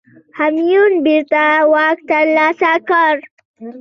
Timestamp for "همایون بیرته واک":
0.37-1.97